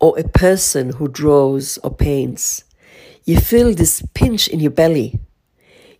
or 0.00 0.18
a 0.18 0.28
person 0.28 0.90
who 0.90 1.08
draws 1.08 1.78
or 1.78 1.94
paints, 1.94 2.64
you 3.24 3.38
feel 3.38 3.74
this 3.74 4.02
pinch 4.14 4.48
in 4.48 4.58
your 4.58 4.70
belly. 4.70 5.20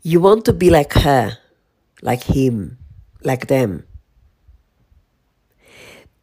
You 0.03 0.21
want 0.21 0.45
to 0.47 0.53
be 0.53 0.71
like 0.71 0.93
her, 0.95 1.39
like 2.03 2.25
him, 2.25 2.79
like 3.23 3.47
them. 3.47 3.85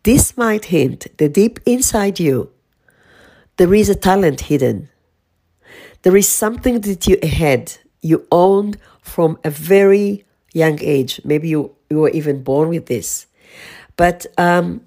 This 0.03 0.37
might 0.37 0.65
hint 0.65 1.07
that 1.17 1.33
deep 1.33 1.59
inside 1.65 2.19
you, 2.19 2.51
there 3.57 3.73
is 3.73 3.89
a 3.89 3.95
talent 3.95 4.41
hidden. 4.41 4.89
There 6.05 6.15
is 6.15 6.29
something 6.29 6.81
that 6.81 7.07
you 7.07 7.17
had, 7.23 7.73
you 8.03 8.27
owned 8.31 8.77
from 9.01 9.39
a 9.43 9.49
very 9.49 10.23
young 10.53 10.77
age. 10.79 11.19
Maybe 11.25 11.49
you, 11.49 11.75
you 11.89 11.97
were 11.97 12.11
even 12.11 12.43
born 12.43 12.69
with 12.69 12.85
this. 12.85 13.25
But 13.97 14.27
um, 14.37 14.81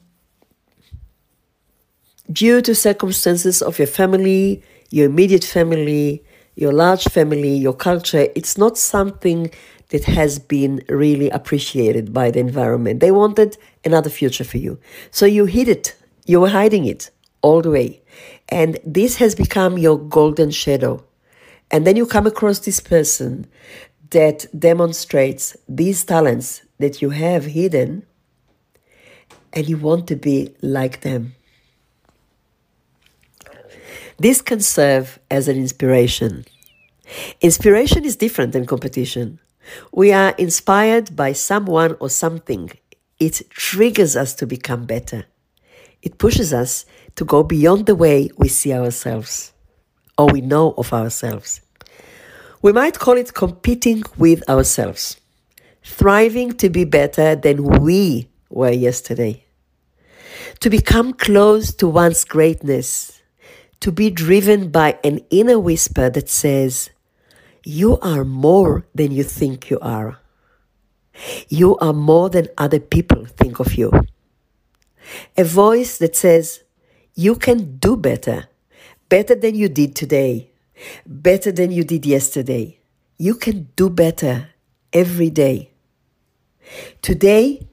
due 2.31 2.63
to 2.63 2.73
circumstances 2.73 3.63
of 3.63 3.81
your 3.81 3.89
family, 3.89 4.63
your 4.91 5.07
immediate 5.07 5.43
family, 5.43 6.23
your 6.55 6.73
large 6.73 7.03
family, 7.07 7.57
your 7.57 7.75
culture, 7.75 8.29
it's 8.37 8.57
not 8.57 8.79
something 8.79 9.51
that 9.89 10.05
has 10.05 10.39
been 10.39 10.85
really 10.89 11.31
appreciated 11.31 12.15
by 12.15 12.31
the 12.31 12.39
environment. 12.39 13.01
They 13.01 13.11
wanted 13.11 13.59
another 13.85 14.09
future 14.09 14.45
for 14.45 14.59
you. 14.59 14.79
So 15.11 15.27
you 15.27 15.47
hid 15.47 15.67
it, 15.67 15.97
you 16.27 16.39
were 16.39 16.51
hiding 16.51 16.87
it 16.87 17.11
all 17.43 17.61
the 17.61 17.73
way. 17.73 18.03
And 18.49 18.79
this 18.85 19.17
has 19.17 19.35
become 19.35 19.79
your 19.79 19.99
golden 19.99 20.53
shadow. 20.53 21.05
And 21.71 21.87
then 21.87 21.97
you 21.97 22.07
come 22.07 22.27
across 22.27 22.61
this 22.61 22.81
person 22.81 23.47
that 24.11 24.47
demonstrates 24.59 25.57
these 25.69 26.05
talents 26.05 26.63
that 26.79 27.03
you 27.03 27.11
have 27.11 27.45
hidden, 27.45 28.07
and 29.53 29.69
you 29.69 29.77
want 29.77 30.07
to 30.09 30.17
be 30.17 30.55
like 30.63 31.01
them. 31.01 31.35
This 34.19 34.41
can 34.41 34.61
serve 34.61 35.19
as 35.31 35.49
an 35.49 35.57
inspiration. 35.57 36.45
Inspiration 37.41 38.05
is 38.05 38.17
different 38.17 38.53
than 38.53 38.67
competition. 38.67 39.39
We 39.93 40.13
are 40.13 40.35
inspired 40.39 41.15
by 41.15 41.33
someone 41.33 41.97
or 42.01 42.11
something. 42.11 42.71
It 43.19 43.43
triggers 43.51 44.17
us 44.17 44.35
to 44.35 44.47
become 44.47 44.87
better. 44.87 45.27
It 46.03 46.19
pushes 46.19 46.53
us 46.53 46.87
to 47.17 47.25
go 47.25 47.43
beyond 47.43 47.87
the 47.87 47.95
way 47.95 48.31
we 48.37 48.49
see 48.49 48.73
ourselves 48.73 49.53
or 50.19 50.27
we 50.27 50.41
know 50.41 50.75
of 50.77 50.93
ourselves. 50.93 51.61
We 52.61 52.73
might 52.73 52.99
call 52.99 53.17
it 53.17 53.35
competing 53.35 54.03
with 54.17 54.47
ourselves, 54.49 55.21
thriving 55.83 56.53
to 56.55 56.69
be 56.69 56.85
better 56.85 57.37
than 57.37 57.63
we 57.63 58.29
were 58.51 58.73
yesterday, 58.73 59.45
to 60.61 60.69
become 60.69 61.15
close 61.15 61.73
to 61.75 61.87
one's 61.87 62.25
greatness, 62.25 63.23
to 63.81 63.93
be 63.93 64.11
driven 64.11 64.71
by 64.71 64.99
an 65.05 65.21
inner 65.31 65.59
whisper 65.59 66.11
that 66.11 66.29
says, 66.29 66.91
you 67.65 67.99
are 67.99 68.25
more 68.25 68.87
than 68.95 69.13
you 69.13 69.23
think 69.23 69.69
you 69.69 69.79
are. 69.81 70.19
You 71.51 71.77
are 71.79 71.93
more 71.93 72.31
than 72.31 72.49
other 72.57 72.81
people 72.81 73.27
think 73.27 73.59
of 73.61 73.75
you. 73.75 73.93
A 75.37 75.45
voice 75.45 75.99
that 75.99 76.17
says, 76.17 76.63
You 77.15 77.35
can 77.35 77.77
do 77.77 77.99
better, 77.99 78.49
better 79.09 79.35
than 79.35 79.55
you 79.55 79.69
did 79.69 79.95
today, 79.95 80.51
better 81.07 81.53
than 81.53 81.71
you 81.71 81.85
did 81.85 82.07
yesterday. 82.07 82.79
You 83.19 83.35
can 83.35 83.69
do 83.77 83.91
better 83.91 84.51
every 84.93 85.31
day. 85.31 85.71
Today, 87.03 87.67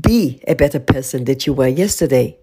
be 0.00 0.42
a 0.46 0.54
better 0.54 0.78
person 0.78 1.24
that 1.24 1.46
you 1.46 1.52
were 1.52 1.68
yesterday, 1.68 2.38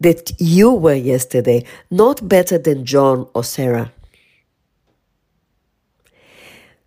that 0.00 0.32
you 0.38 0.72
were 0.72 0.94
yesterday, 0.94 1.64
not 1.90 2.28
better 2.28 2.58
than 2.58 2.84
John 2.84 3.28
or 3.34 3.44
Sarah. 3.44 3.92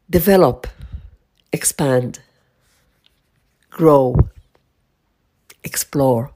Develop, 0.10 0.66
expand, 1.54 2.20
grow, 3.70 4.16
explore. 5.64 6.32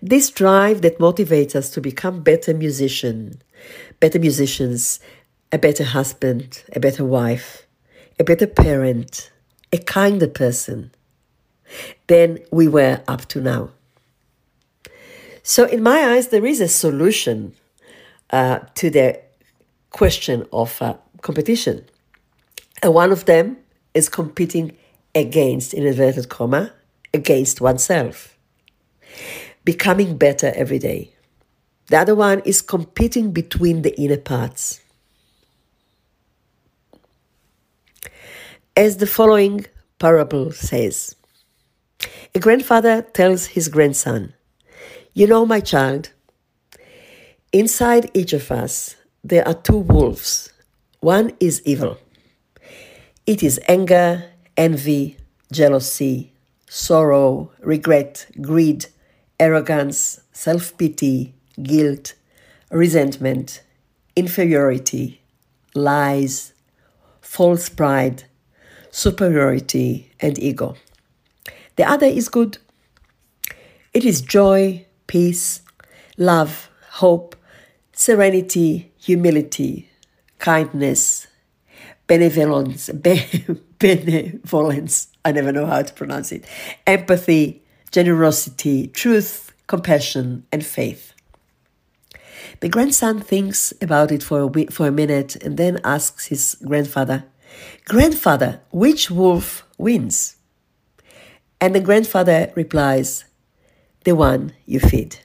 This 0.00 0.30
drive 0.30 0.82
that 0.82 0.98
motivates 0.98 1.54
us 1.54 1.70
to 1.70 1.80
become 1.80 2.22
better 2.22 2.52
musician, 2.52 3.40
better 4.00 4.18
musicians, 4.18 5.00
a 5.52 5.58
better 5.58 5.84
husband, 5.84 6.64
a 6.74 6.80
better 6.80 7.04
wife, 7.04 7.66
a 8.18 8.24
better 8.24 8.46
parent, 8.46 9.30
a 9.72 9.78
kinder 9.78 10.26
person 10.26 10.90
than 12.06 12.38
we 12.50 12.68
were 12.68 13.02
up 13.06 13.26
to 13.26 13.40
now. 13.40 13.70
So, 15.42 15.64
in 15.64 15.82
my 15.82 16.12
eyes, 16.12 16.28
there 16.28 16.46
is 16.46 16.60
a 16.60 16.68
solution 16.68 17.54
uh, 18.30 18.60
to 18.74 18.90
the 18.90 19.20
question 19.90 20.46
of 20.52 20.80
uh, 20.80 20.96
competition. 21.20 21.84
And 22.82 22.94
one 22.94 23.12
of 23.12 23.24
them 23.24 23.58
is 23.94 24.08
competing 24.08 24.76
against, 25.14 25.74
in 25.74 25.86
inverted 25.86 26.28
comma, 26.28 26.72
against 27.12 27.60
oneself, 27.60 28.36
becoming 29.64 30.16
better 30.16 30.52
every 30.54 30.78
day. 30.78 31.12
The 31.86 31.98
other 31.98 32.14
one 32.14 32.40
is 32.44 32.62
competing 32.62 33.32
between 33.32 33.82
the 33.82 33.98
inner 34.00 34.16
parts. 34.16 34.80
As 38.76 38.96
the 38.96 39.06
following 39.06 39.66
parable 39.98 40.52
says 40.52 41.14
A 42.34 42.40
grandfather 42.40 43.02
tells 43.02 43.46
his 43.46 43.68
grandson, 43.68 44.32
You 45.12 45.26
know, 45.26 45.44
my 45.44 45.60
child, 45.60 46.10
inside 47.52 48.10
each 48.14 48.32
of 48.32 48.50
us 48.50 48.96
there 49.22 49.46
are 49.46 49.54
two 49.54 49.78
wolves. 49.78 50.52
One 51.00 51.32
is 51.40 51.62
evil 51.64 51.98
it 53.24 53.42
is 53.42 53.60
anger, 53.68 54.24
envy, 54.56 55.16
jealousy, 55.52 56.32
sorrow, 56.68 57.52
regret, 57.60 58.26
greed, 58.40 58.86
arrogance, 59.42 60.20
self 60.32 60.78
pity, 60.78 61.34
guilt, 61.60 62.14
resentment, 62.70 63.62
inferiority, 64.14 65.20
lies, 65.74 66.52
false 67.20 67.68
pride, 67.68 68.22
superiority, 68.92 70.12
and 70.20 70.38
ego. 70.38 70.76
The 71.74 71.84
other 71.84 72.06
is 72.06 72.28
good. 72.28 72.58
It 73.92 74.04
is 74.04 74.20
joy, 74.20 74.86
peace, 75.08 75.62
love, 76.16 76.70
hope, 77.02 77.34
serenity, 77.92 78.92
humility, 78.96 79.88
kindness, 80.38 81.26
benevolence, 82.06 82.90
benevolence, 83.80 85.08
I 85.24 85.32
never 85.32 85.50
know 85.50 85.66
how 85.66 85.82
to 85.82 85.92
pronounce 85.92 86.30
it, 86.30 86.44
empathy, 86.86 87.61
generosity, 87.92 88.88
truth, 88.88 89.52
compassion, 89.66 90.46
and 90.52 90.64
faith. 90.64 91.12
The 92.60 92.68
grandson 92.68 93.20
thinks 93.20 93.72
about 93.80 94.12
it 94.12 94.22
for 94.22 94.50
a, 94.56 94.66
for 94.70 94.86
a 94.86 94.92
minute 94.92 95.36
and 95.36 95.56
then 95.56 95.80
asks 95.84 96.26
his 96.26 96.56
grandfather, 96.66 97.24
Grandfather, 97.86 98.60
which 98.70 99.10
wolf 99.10 99.66
wins? 99.78 100.36
And 101.60 101.74
the 101.74 101.80
grandfather 101.80 102.52
replies, 102.56 103.24
The 104.04 104.14
one 104.14 104.54
you 104.66 104.80
feed. 104.80 105.18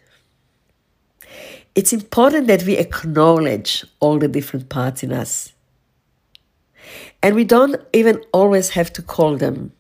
It's 1.76 1.94
important 1.94 2.48
that 2.48 2.64
we 2.64 2.78
acknowledge 2.78 3.86
all 4.00 4.18
the 4.20 4.28
different 4.28 4.70
parts 4.70 5.04
in 5.04 5.14
us 5.14 5.54
And 7.22 7.36
we 7.36 7.44
don't 7.44 7.76
even 7.94 8.24
always 8.32 8.70
have 8.70 8.92
to 8.94 9.02
call 9.02 9.38
them 9.38 9.74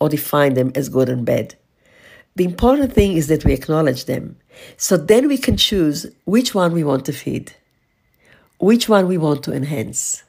or 0.00 0.08
define 0.08 0.54
them 0.54 0.72
as 0.74 0.88
good 0.88 1.08
and 1.08 1.24
bad. 1.24 1.54
The 2.34 2.44
important 2.44 2.92
thing 2.92 3.16
is 3.16 3.28
that 3.28 3.44
we 3.44 3.52
acknowledge 3.52 4.06
them. 4.06 4.36
So 4.76 4.96
then 4.96 5.28
we 5.28 5.36
can 5.36 5.56
choose 5.56 6.06
which 6.24 6.54
one 6.54 6.72
we 6.72 6.84
want 6.84 7.04
to 7.06 7.12
feed, 7.12 7.52
which 8.58 8.88
one 8.88 9.06
we 9.06 9.18
want 9.18 9.42
to 9.44 9.52
enhance. 9.52 10.22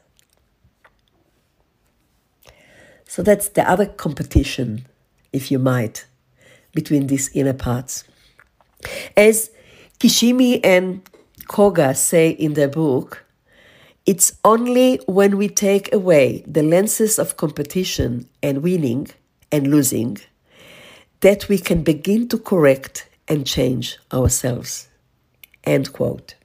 So 3.06 3.22
that's 3.22 3.50
the 3.50 3.70
other 3.70 3.86
competition, 3.86 4.88
if 5.32 5.52
you 5.52 5.60
might, 5.60 6.06
between 6.74 7.08
these 7.08 7.30
inner 7.34 7.54
parts. 7.54 8.04
As 9.16 9.52
Kishimi 10.00 10.60
and 10.64 11.08
Koga 11.48 11.96
say 11.96 12.32
in 12.32 12.54
their 12.54 12.68
book, 12.68 13.24
it's 14.06 14.38
only 14.44 15.00
when 15.06 15.38
we 15.38 15.48
take 15.48 15.94
away 15.94 16.44
the 16.46 16.64
lenses 16.64 17.18
of 17.18 17.38
competition 17.38 18.28
and 18.42 18.62
winning 18.62 19.08
and 19.52 19.68
losing 19.68 20.18
that 21.24 21.48
we 21.48 21.58
can 21.58 21.84
begin 21.84 22.28
to 22.28 22.38
correct 22.38 23.08
and 23.30 23.48
change 23.48 23.98
ourselves. 24.12 24.90
End 25.64 25.94
quote. 25.94 26.36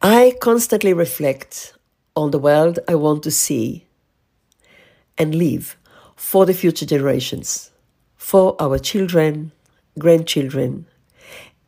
I 0.00 0.34
constantly 0.40 0.94
reflect 0.94 1.74
on 2.16 2.30
the 2.30 2.38
world 2.38 2.78
I 2.88 2.94
want 2.94 3.22
to 3.24 3.30
see 3.30 3.84
and 5.18 5.34
live 5.34 5.76
for 6.16 6.46
the 6.46 6.54
future 6.54 6.86
generations, 6.86 7.70
for 8.16 8.56
our 8.58 8.78
children, 8.78 9.52
grandchildren, 9.98 10.86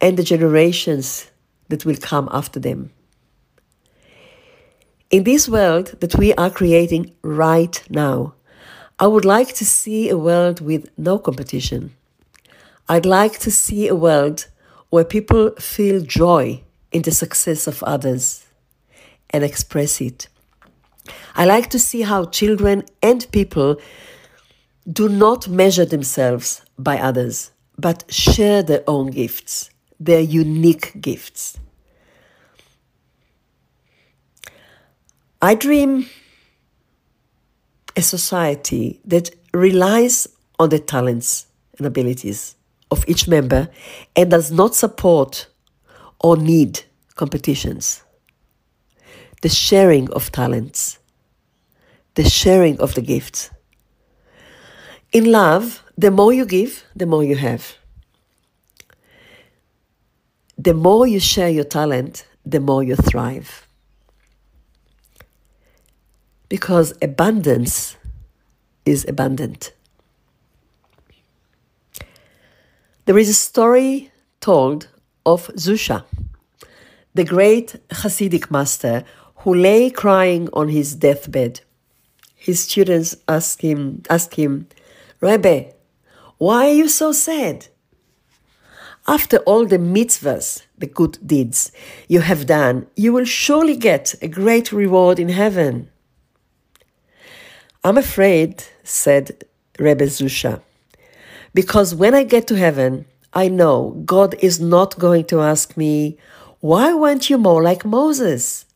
and 0.00 0.16
the 0.16 0.22
generations 0.22 1.30
that 1.68 1.85
will 1.85 1.98
come 2.00 2.26
after 2.32 2.59
them. 2.59 2.90
In 5.11 5.24
this 5.24 5.46
world 5.46 6.00
that 6.00 6.14
we 6.14 6.32
are 6.35 6.48
creating 6.48 7.14
right 7.20 7.82
now, 7.90 8.32
I 8.98 9.06
would 9.06 9.26
like 9.26 9.52
to 9.56 9.64
see 9.66 10.09
a 10.09 10.16
world 10.16 10.62
with 10.62 10.88
no 10.96 11.18
competition. 11.18 11.94
I'd 12.88 13.04
like 13.04 13.38
to 13.40 13.50
see 13.50 13.88
a 13.88 13.94
world 13.94 14.46
where 14.88 15.04
people 15.04 15.50
feel 15.59 16.00
joy 16.00 16.62
in 16.92 17.02
the 17.02 17.11
success 17.11 17.66
of 17.66 17.82
others 17.82 18.46
and 19.28 19.44
express 19.44 20.00
it. 20.00 20.28
I 21.35 21.44
like 21.44 21.68
to 21.70 21.78
see 21.78 22.02
how 22.02 22.24
children 22.24 22.85
and 23.02 23.30
people 23.32 23.76
do 24.90 25.11
not 25.11 25.46
measure 25.46 25.85
themselves 25.85 26.62
by 26.78 26.98
others, 26.98 27.50
but 27.76 28.04
share 28.09 28.62
their 28.62 28.82
own 28.87 29.11
gifts, 29.11 29.68
their 30.00 30.20
unique 30.20 31.02
gifts. 31.02 31.59
I 35.42 35.54
dream 35.54 36.06
a 37.96 38.02
society 38.02 39.00
that 39.06 39.30
relies 39.54 40.28
on 40.59 40.68
the 40.68 40.78
talents 40.78 41.46
and 41.78 41.87
abilities 41.87 42.54
of 42.90 43.04
each 43.09 43.26
member 43.26 43.68
and 44.14 44.30
does 44.30 44.52
not 44.52 44.74
support 44.74 45.48
or 46.20 46.37
need 46.37 46.82
competitions. 47.14 48.02
The 49.42 49.48
sharing 49.48 50.11
of 50.11 50.30
talents, 50.30 50.98
the 52.14 52.28
sharing 52.28 52.78
of 52.80 52.94
the 52.94 53.02
gifts. 53.02 53.50
In 55.12 55.30
love, 55.32 55.82
the 55.96 56.11
more 56.11 56.32
you 56.32 56.44
give, 56.44 56.85
the 56.94 57.06
more 57.06 57.24
you 57.24 57.37
have. 57.37 57.76
The 60.59 60.74
more 60.74 61.06
you 61.06 61.20
share 61.20 61.50
your 61.50 61.64
talent, 61.64 62.26
the 62.44 62.61
more 62.61 62.82
you 62.82 62.96
thrive 62.96 63.65
because 66.48 66.94
abundance 67.02 67.96
is 68.85 69.04
abundant. 69.09 69.72
There 73.06 73.18
is 73.18 73.28
a 73.28 73.35
story 73.35 74.11
told 74.40 74.88
of 75.24 75.48
Zusha, 75.54 76.04
the 77.14 77.24
great 77.24 77.76
Hasidic 77.90 78.50
master 78.50 79.04
who 79.38 79.54
lay 79.54 79.90
crying 79.90 80.48
on 80.52 80.68
his 80.68 80.94
deathbed. 80.94 81.61
His 82.35 82.61
students 82.61 83.16
asked 83.28 83.62
him, 83.62 84.02
asked 84.11 84.35
him, 84.35 84.68
Rebbe, 85.20 85.72
why 86.38 86.68
are 86.68 86.72
you 86.72 86.88
so 86.88 87.12
sad? 87.12 87.68
After 89.09 89.38
all 89.38 89.66
the 89.66 89.78
mitzvahs, 89.78 90.64
the 90.76 90.87
good 90.87 91.18
deeds 91.24 91.70
you 92.09 92.20
have 92.20 92.46
done, 92.46 92.88
you 92.96 93.12
will 93.12 93.24
surely 93.24 93.76
get 93.76 94.14
a 94.20 94.28
great 94.28 94.72
reward 94.72 95.18
in 95.18 95.28
heaven. 95.28 95.90
I'm 97.87 97.99
afraid, 97.99 98.64
said 98.83 99.44
Rebbe 99.79 100.07
Zusha, 100.07 100.61
because 101.55 101.94
when 101.94 102.16
I 102.16 102.25
get 102.25 102.49
to 102.49 102.57
heaven, 102.57 103.07
I 103.33 103.46
know 103.46 104.03
God 104.05 104.35
is 104.40 104.59
not 104.59 104.99
going 104.99 105.27
to 105.27 105.40
ask 105.40 105.77
me, 105.77 106.18
Why 106.59 106.92
weren't 106.94 107.31
you 107.31 107.38
more 107.38 107.62
like 107.62 107.85
Moses? 107.85 108.66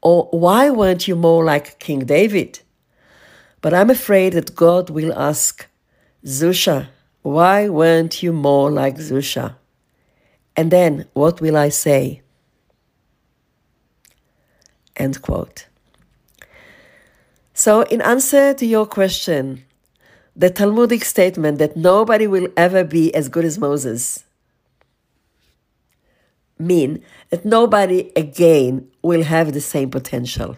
Or 0.00 0.28
why 0.30 0.70
weren't 0.70 1.06
you 1.06 1.16
more 1.16 1.44
like 1.44 1.78
King 1.78 2.06
David? 2.06 2.60
But 3.60 3.74
I'm 3.74 3.90
afraid 3.90 4.32
that 4.32 4.56
God 4.56 4.88
will 4.88 5.12
ask, 5.12 5.68
Zusha, 6.24 6.88
why 7.20 7.68
weren't 7.68 8.22
you 8.22 8.32
more 8.32 8.70
like 8.70 8.96
Zusha? 8.96 9.56
And 10.56 10.70
then 10.70 11.04
what 11.12 11.42
will 11.42 11.58
I 11.58 11.68
say? 11.68 12.22
End 14.96 15.20
quote. 15.20 15.66
So, 17.66 17.82
in 17.82 18.00
answer 18.00 18.54
to 18.54 18.64
your 18.64 18.86
question, 18.86 19.64
the 20.36 20.50
Talmudic 20.50 21.04
statement 21.04 21.58
that 21.58 21.76
nobody 21.76 22.28
will 22.28 22.46
ever 22.56 22.84
be 22.84 23.12
as 23.12 23.28
good 23.28 23.44
as 23.44 23.58
Moses 23.58 24.22
mean 26.60 27.02
that 27.30 27.44
nobody 27.44 28.12
again 28.14 28.86
will 29.02 29.24
have 29.24 29.52
the 29.52 29.60
same 29.60 29.90
potential. 29.90 30.56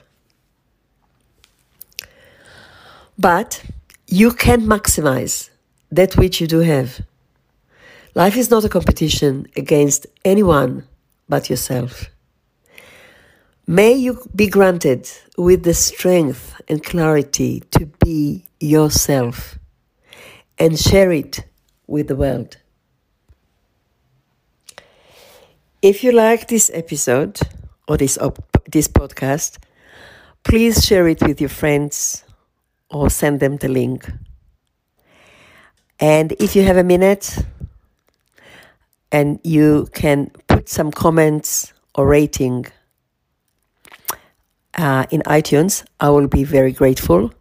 But 3.18 3.64
you 4.06 4.30
can 4.30 4.66
maximize 4.66 5.48
that 5.90 6.14
which 6.14 6.42
you 6.42 6.46
do 6.46 6.58
have. 6.58 7.00
Life 8.14 8.36
is 8.36 8.50
not 8.50 8.66
a 8.66 8.68
competition 8.68 9.46
against 9.56 10.06
anyone 10.26 10.86
but 11.26 11.48
yourself. 11.48 12.10
May 13.70 13.92
you 13.92 14.26
be 14.34 14.46
granted 14.46 15.10
with 15.36 15.62
the 15.62 15.74
strength 15.74 16.58
and 16.68 16.82
clarity 16.82 17.60
to 17.72 17.84
be 18.02 18.46
yourself 18.58 19.58
and 20.58 20.78
share 20.78 21.12
it 21.12 21.44
with 21.86 22.08
the 22.08 22.16
world. 22.16 22.56
If 25.82 26.02
you 26.02 26.12
like 26.12 26.48
this 26.48 26.70
episode 26.72 27.40
or 27.86 27.98
this, 27.98 28.16
op- 28.16 28.42
this 28.70 28.88
podcast, 28.88 29.58
please 30.44 30.82
share 30.82 31.06
it 31.06 31.22
with 31.22 31.38
your 31.38 31.50
friends 31.50 32.24
or 32.88 33.10
send 33.10 33.40
them 33.40 33.58
the 33.58 33.68
link. 33.68 34.10
And 36.00 36.32
if 36.40 36.56
you 36.56 36.62
have 36.62 36.78
a 36.78 36.84
minute 36.84 37.36
and 39.12 39.38
you 39.44 39.90
can 39.92 40.30
put 40.46 40.70
some 40.70 40.90
comments 40.90 41.74
or 41.94 42.06
rating 42.06 42.64
uh, 44.78 45.04
in 45.10 45.20
iTunes, 45.22 45.84
I 46.00 46.08
will 46.08 46.28
be 46.28 46.44
very 46.44 46.72
grateful 46.72 47.32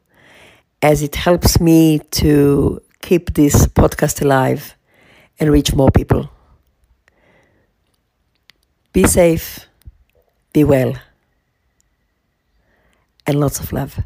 as 0.81 1.01
it 1.01 1.15
helps 1.15 1.59
me 1.59 1.99
to 2.11 2.81
keep 3.01 3.33
this 3.33 3.67
podcast 3.67 4.21
alive 4.21 4.75
and 5.39 5.51
reach 5.51 5.73
more 5.73 5.91
people. 5.91 6.29
Be 8.91 9.03
safe, 9.05 9.67
be 10.53 10.63
well, 10.63 10.93
and 13.27 13.39
lots 13.39 13.59
of 13.59 13.71
love. 13.71 13.99